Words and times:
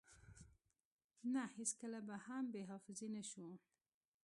نه 1.33 1.43
هیڅکله 1.57 1.99
به 2.07 2.15
هم 2.27 2.43
بی 2.53 2.61
حافظی 2.69 3.07
نشو 3.15 3.47